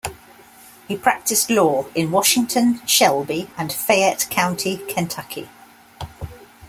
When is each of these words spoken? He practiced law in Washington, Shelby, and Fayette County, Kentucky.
He 0.87 0.97
practiced 0.97 1.51
law 1.51 1.85
in 1.93 2.09
Washington, 2.09 2.81
Shelby, 2.87 3.51
and 3.55 3.71
Fayette 3.71 4.25
County, 4.31 4.77
Kentucky. 4.87 5.47